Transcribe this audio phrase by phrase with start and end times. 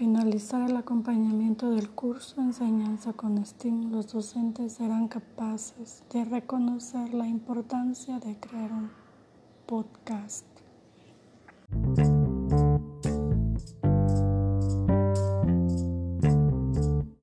[0.00, 7.26] finalizar el acompañamiento del curso Enseñanza con STEAM, los docentes serán capaces de reconocer la
[7.26, 8.90] importancia de crear un
[9.66, 10.49] podcast.